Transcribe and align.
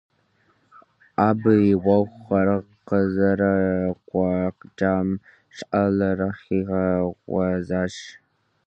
-Абы 1.27 1.53
и 1.71 1.73
Ӏуэхухэр 1.81 2.49
къызэрекӀуэкӀам 2.87 5.07
щӏалэр 5.57 6.19
хигъэгъуэзащ. 6.41 7.95